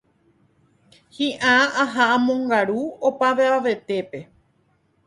hi'a 1.17 1.53
ha 1.93 2.05
omongaru 2.17 2.79
opavavetépe 3.07 4.19